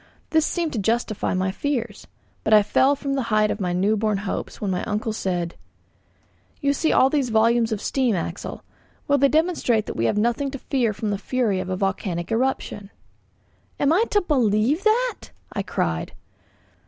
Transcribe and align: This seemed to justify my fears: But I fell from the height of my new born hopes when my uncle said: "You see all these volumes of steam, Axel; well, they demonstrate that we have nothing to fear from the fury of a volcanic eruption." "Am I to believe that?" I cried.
This 0.31 0.47
seemed 0.47 0.73
to 0.73 0.79
justify 0.79 1.35
my 1.35 1.51
fears: 1.51 2.07
But 2.43 2.55
I 2.55 2.63
fell 2.63 2.95
from 2.95 3.13
the 3.13 3.21
height 3.29 3.51
of 3.51 3.59
my 3.59 3.71
new 3.71 3.95
born 3.95 4.17
hopes 4.17 4.59
when 4.59 4.71
my 4.71 4.83
uncle 4.85 5.13
said: 5.13 5.53
"You 6.59 6.73
see 6.73 6.91
all 6.91 7.11
these 7.11 7.29
volumes 7.29 7.71
of 7.71 7.79
steam, 7.79 8.15
Axel; 8.15 8.63
well, 9.07 9.19
they 9.19 9.29
demonstrate 9.29 9.85
that 9.85 9.95
we 9.95 10.05
have 10.05 10.17
nothing 10.17 10.49
to 10.49 10.57
fear 10.57 10.91
from 10.91 11.11
the 11.11 11.19
fury 11.19 11.59
of 11.59 11.69
a 11.69 11.77
volcanic 11.77 12.31
eruption." 12.31 12.89
"Am 13.79 13.93
I 13.93 14.05
to 14.09 14.21
believe 14.21 14.83
that?" 14.85 15.25
I 15.53 15.61
cried. 15.61 16.13